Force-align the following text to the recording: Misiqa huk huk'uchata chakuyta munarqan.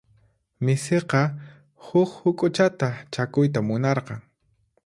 Misiqa 0.69 1.19
huk 1.89 2.15
huk'uchata 2.23 2.91
chakuyta 3.15 3.67
munarqan. 3.69 4.29